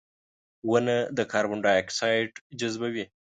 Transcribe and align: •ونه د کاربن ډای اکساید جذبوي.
•ونه 0.69 0.95
د 1.17 1.19
کاربن 1.31 1.59
ډای 1.65 1.77
اکساید 1.81 2.31
جذبوي. 2.59 3.05